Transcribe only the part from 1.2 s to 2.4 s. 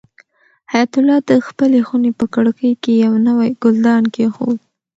د خپلې خونې په